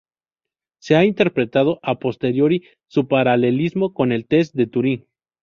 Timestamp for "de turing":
4.55-5.05